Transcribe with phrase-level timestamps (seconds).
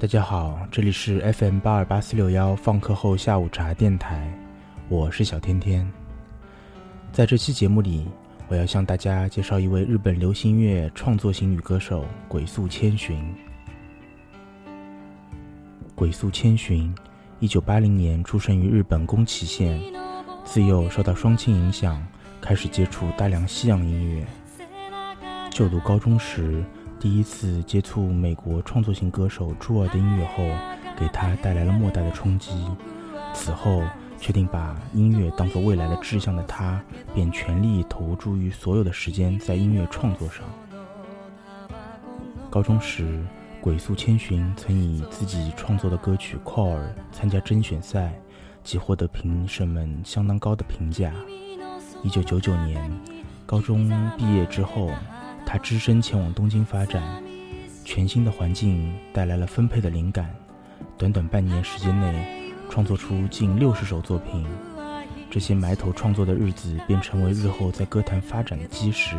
[0.00, 4.32] 大家好，这里是 FM 八二八四六幺放课后下午茶电台，
[4.88, 5.86] 我是小天天。
[7.12, 8.06] 在这期节目里，
[8.48, 13.22] 我要向大家介绍一位日本流行乐创作型女歌手鬼宿千寻。
[15.94, 16.94] 鬼宿千寻，
[17.38, 19.78] 一九八零年出生于日本宫崎县，
[20.44, 22.02] 自幼受到双亲影响，
[22.40, 24.26] 开始接触大量西洋音乐。
[25.50, 26.64] 就读高中时。
[27.00, 30.44] 第一次接触美国创作型歌手朱尔的音乐后，
[30.98, 32.52] 给他带来了莫大的冲击。
[33.32, 33.82] 此后，
[34.18, 36.78] 确定把音乐当作未来的志向的他，
[37.14, 40.44] 便全力投注于所有的时间在音乐创作上。
[42.50, 43.24] 高中时，
[43.62, 46.76] 鬼宿千寻曾以自己创作的歌曲《Call》
[47.10, 48.12] 参加甄选赛，
[48.62, 51.14] 即获得评审们相当高的评价。
[52.02, 52.92] 一九九九年，
[53.46, 53.88] 高中
[54.18, 54.90] 毕业之后。
[55.46, 57.22] 他只身前往东京发展，
[57.84, 60.34] 全新的环境带来了分配的灵感。
[60.96, 64.46] 短短半年时间内，创作出近六十首作品。
[65.30, 69.16] 这些埋头创作的日子，便成为日后在歌坛发展的基石，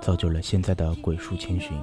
[0.00, 1.78] 造就了现在的鬼畜千寻。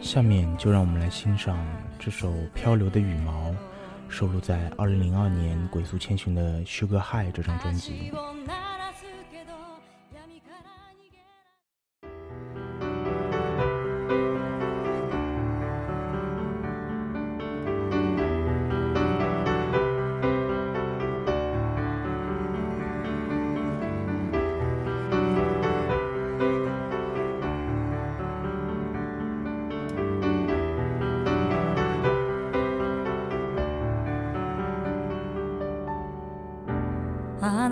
[0.00, 1.56] 下面就让我们来欣赏
[1.98, 3.50] 这首《漂流的羽毛》，
[4.08, 8.10] 收录在二零零二年鬼畜千寻的《Sugar High》这张专辑。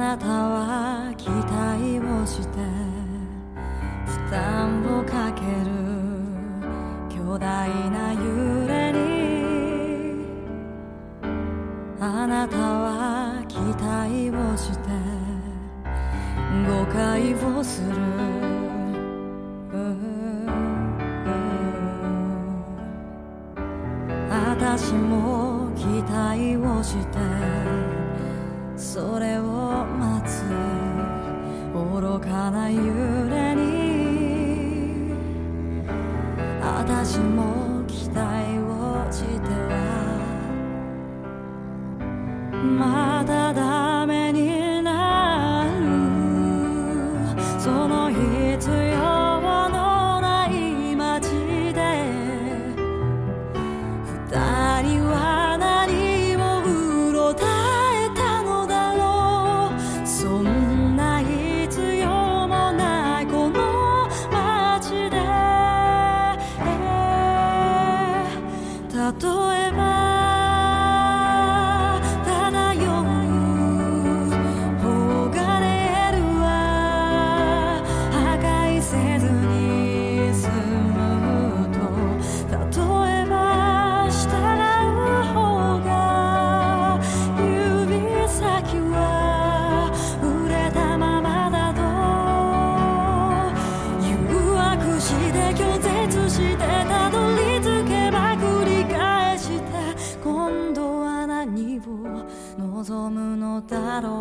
[0.00, 2.56] なたは期待をして
[4.06, 5.44] 負担をかける
[7.10, 8.98] 巨大な揺れに。
[12.00, 14.88] あなたは期待をして
[16.66, 17.90] 誤解をする。
[24.30, 27.18] 私も期待をして
[28.76, 29.29] それ
[37.20, 37.59] 私も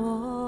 [0.00, 0.39] 我。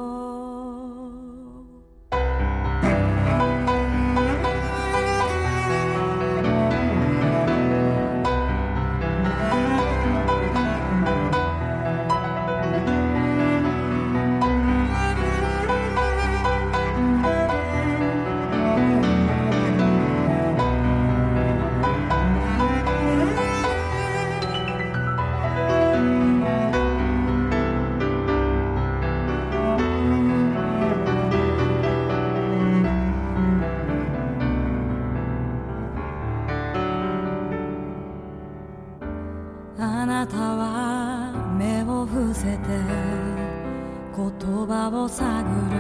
[44.15, 45.77] 言葉を探る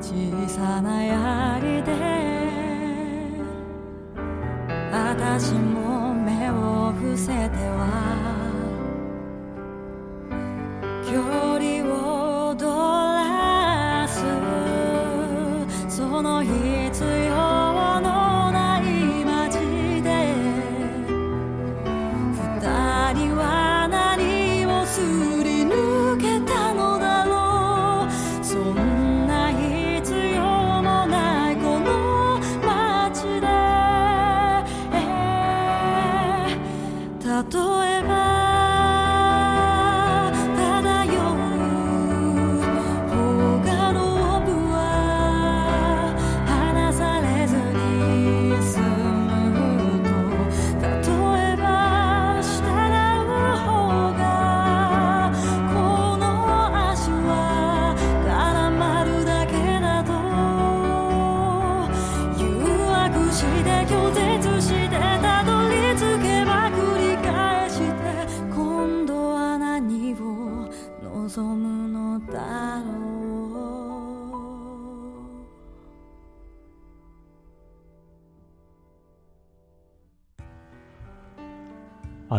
[0.00, 2.24] 小さな槍で。
[4.92, 7.32] 私も目を伏せて
[7.68, 8.13] は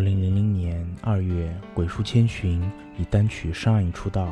[0.05, 2.61] 零零零年二月，鬼畜千寻
[2.95, 4.29] 以单曲《上瘾》出道，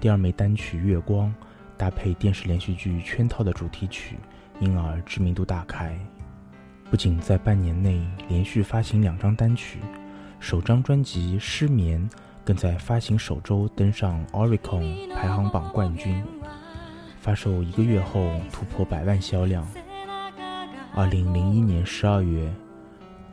[0.00, 1.28] 第二枚单曲《月光》
[1.76, 4.16] 搭配电视连续剧《圈套》的主题曲，
[4.58, 5.96] 因而知名度大开。
[6.90, 9.78] 不仅在半年内连续发行两张单曲，
[10.40, 12.10] 首张专辑《失眠》
[12.44, 16.20] 更在发行首周登上 Oricon 排行榜冠军，
[17.20, 19.64] 发售一个月后突破百万销量。
[20.96, 22.52] 二零零一年十二月。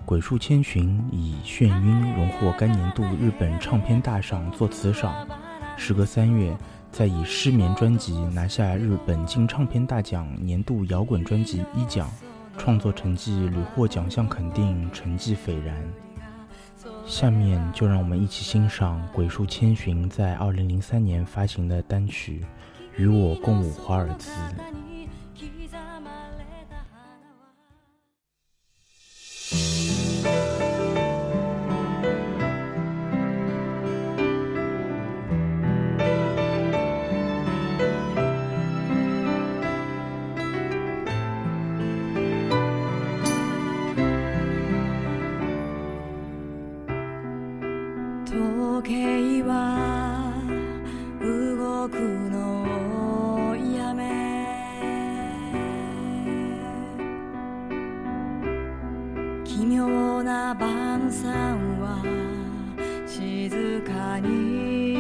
[0.06, 5.26] 鬼畜千寻以《眩晕》荣获该年度日本唱片大赏作词赏，
[5.78, 6.56] 时隔三月，
[6.92, 12.12] 再以《失眠》专辑拿下日本金唱片大奖年度摇滚专辑一奖，
[12.58, 15.76] 创作成绩屡获奖项肯定，成绩斐然。
[17.06, 22.42] 下面就让我们一起欣赏鬼畜千寻在二零零三年发行的单曲
[23.02, 24.30] 《与我共舞华尔兹》。
[60.24, 62.02] な晩餐は
[63.08, 64.93] 静かに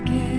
[0.00, 0.37] ど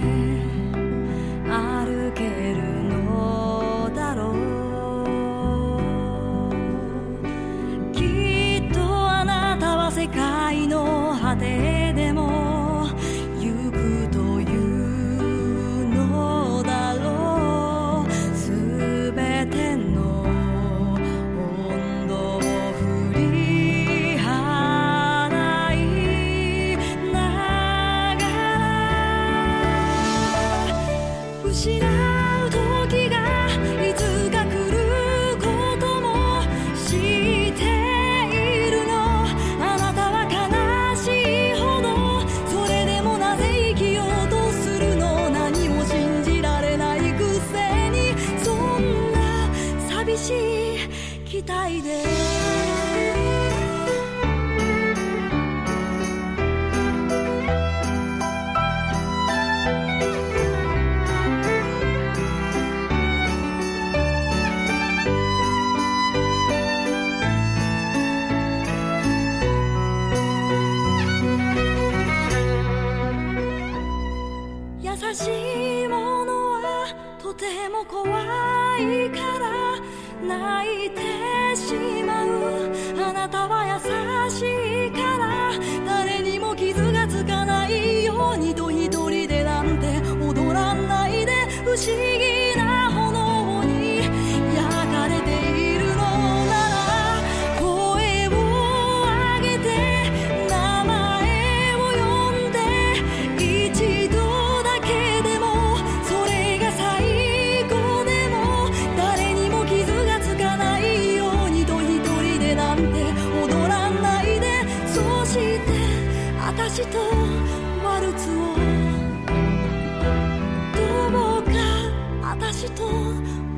[91.80, 92.09] 情。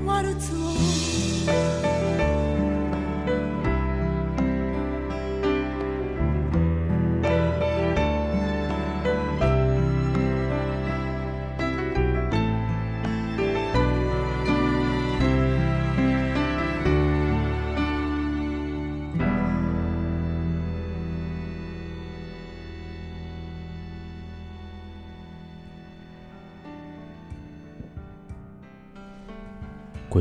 [0.06, 1.81] 私とワ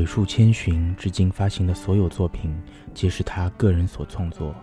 [0.00, 2.54] 鬼树千寻至今发行的所有作品，
[2.94, 4.54] 皆是他个人所创作。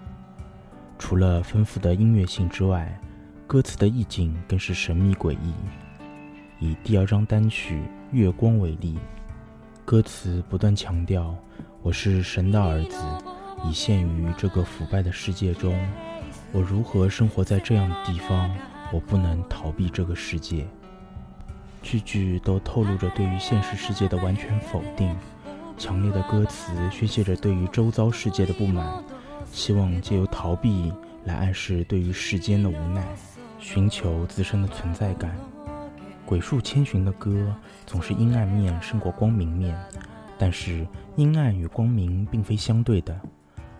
[0.97, 2.99] 除了丰富的音乐性之外，
[3.47, 5.53] 歌词的意境更是神秘诡异。
[6.59, 7.75] 以第二张单曲《
[8.11, 8.97] 月光》为例，
[9.85, 12.97] 歌词不断强调“我是神的儿子，
[13.65, 15.77] 已陷于这个腐败的世界中，
[16.51, 18.49] 我如何生活在这样的地方？
[18.91, 20.67] 我不能逃避这个世界。”
[21.88, 25.16] 句句都透露着对于现实世界的完全否定，
[25.78, 29.02] 强烈的歌词宣泄着对于周遭世界的不满，
[29.50, 30.92] 希望借由逃避
[31.24, 33.02] 来暗示对于世间的无奈，
[33.58, 35.34] 寻求自身的存在感。
[36.26, 39.74] 鬼树千寻的歌总是阴暗面胜过光明面，
[40.36, 43.18] 但是阴暗与光明并非相对的，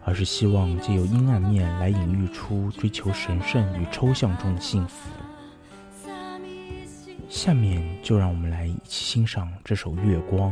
[0.02, 5.10] 而是希望借由阴暗面来隐喻出追求神圣与抽象中的幸福。
[7.28, 10.50] 下面就让我们来一起欣赏这首《月光》。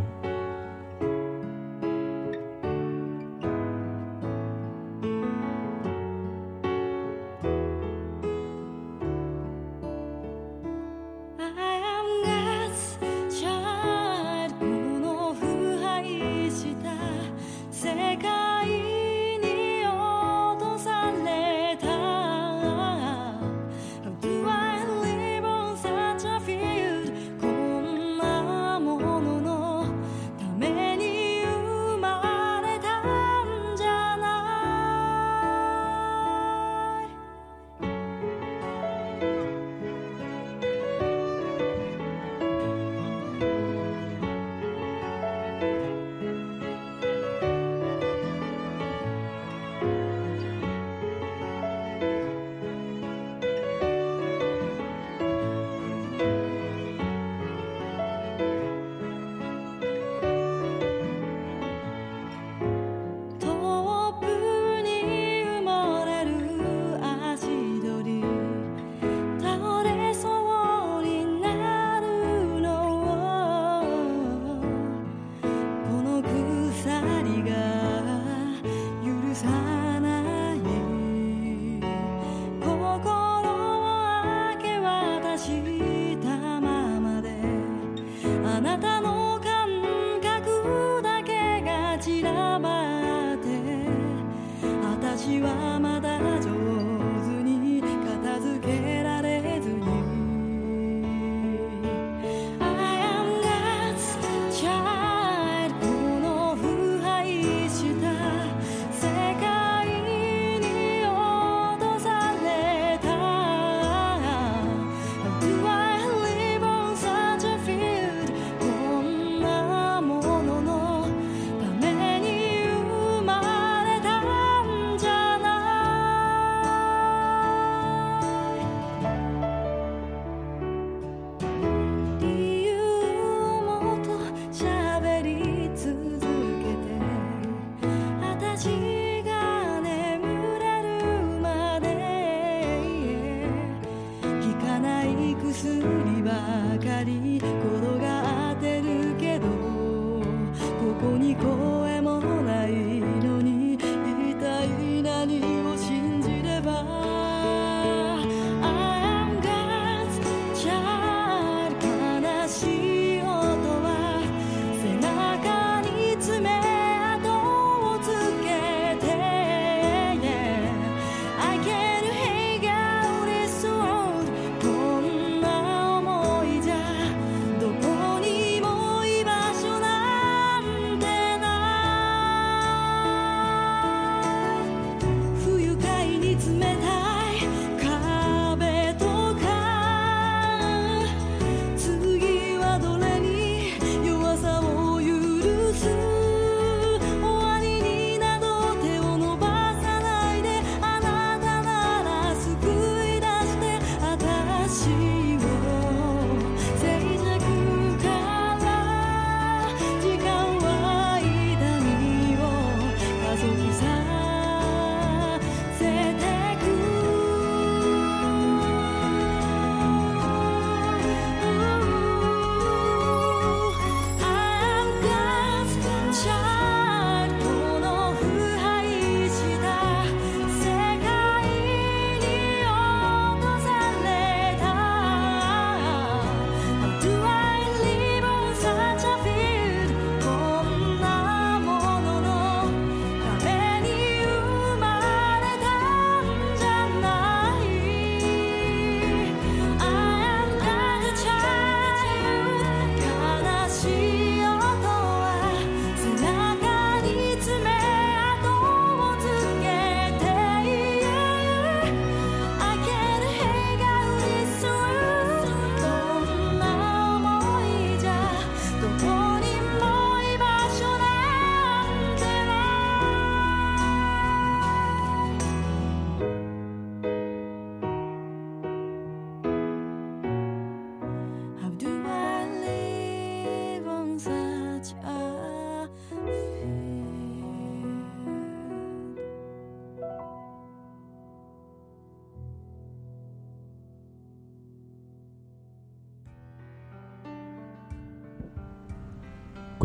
[95.27, 95.96] 私は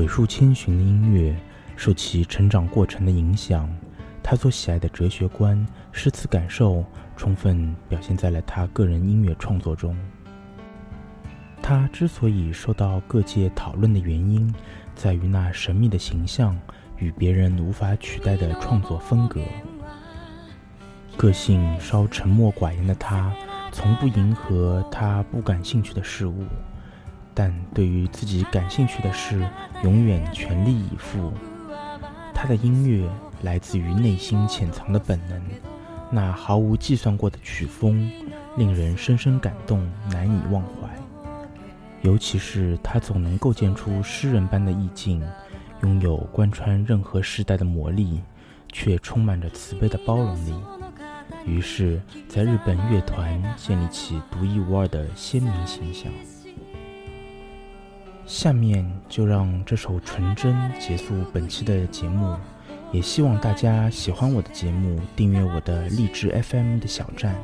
[0.01, 1.35] 鬼树千寻的音乐
[1.75, 3.69] 受其成长过程的影响，
[4.23, 6.83] 他所喜爱的哲学观、诗词感受，
[7.15, 9.95] 充分表现在了他个人音乐创作中。
[11.61, 14.51] 他之所以受到各界讨论的原因，
[14.95, 16.59] 在于那神秘的形象
[16.97, 19.39] 与别人无法取代的创作风格。
[21.15, 23.31] 个性稍沉默寡言的他，
[23.71, 26.43] 从不迎合他不感兴趣的事物，
[27.33, 29.47] 但对于自己感兴趣的事，
[29.83, 31.31] 永远全力以赴。
[32.33, 33.07] 他的音乐
[33.43, 35.41] 来自于内心潜藏的本能，
[36.09, 38.11] 那毫无计算过的曲风，
[38.57, 40.89] 令人深深感动，难以忘怀。
[42.01, 45.23] 尤其是他总能构建出诗人般的意境，
[45.83, 48.21] 拥有贯穿任何时代的魔力，
[48.71, 50.53] 却充满着慈悲的包容力。
[51.45, 56.11] 于是，在日本乐团建立起独一无二的鲜明形象。
[58.26, 62.37] 下面就让这首《纯真》结束本期的节目，
[62.92, 67.35] 也希望大家喜欢我的节目，订阅我的励志 FM 的小站。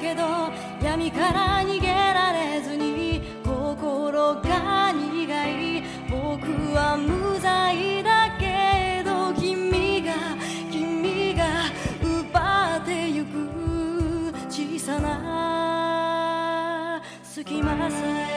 [0.00, 0.50] けど
[0.82, 1.85] 闇から逃げ
[17.37, 18.36] つきません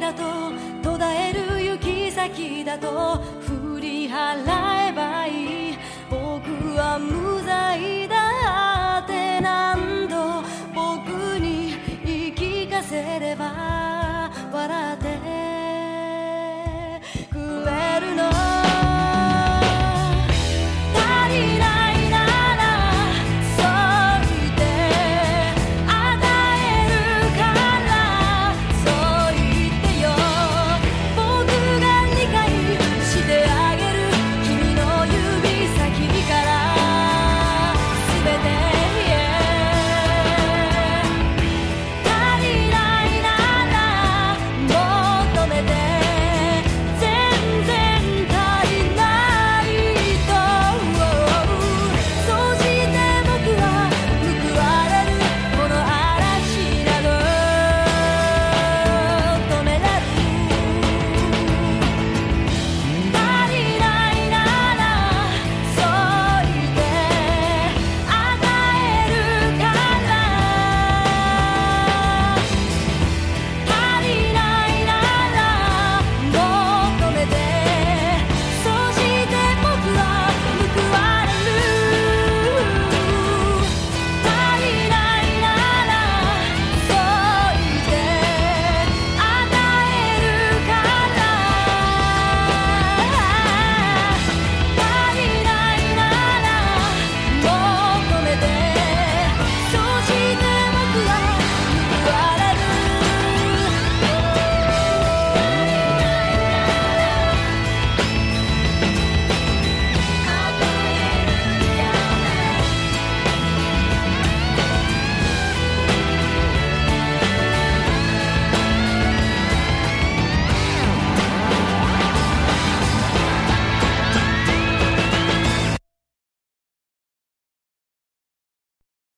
[0.00, 0.22] だと
[0.82, 5.78] 途絶える行き先だと振り払えばいい。
[6.08, 6.16] 僕
[6.76, 7.99] は無罪。